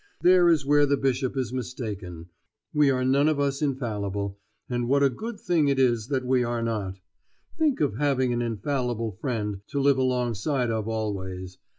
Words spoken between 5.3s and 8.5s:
thing it is that we are not. Think of having an